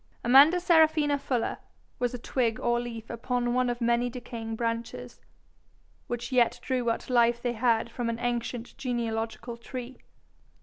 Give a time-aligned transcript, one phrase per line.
[0.23, 1.59] Amanda Serafina Fuller
[1.99, 5.21] was a twig or leaf upon one of many decaying branches,
[6.07, 9.99] which yet drew what life they had from an ancient genealogical tree.